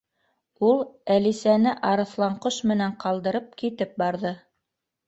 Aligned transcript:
Ул 0.69 0.79
Әлисәне 1.17 1.75
Арыҫланҡош 1.91 2.59
менән 2.73 2.99
ҡалдырып 3.05 3.57
китеп 3.63 3.99
барҙы. 4.05 4.35